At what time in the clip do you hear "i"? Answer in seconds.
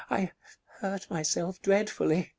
0.09-0.31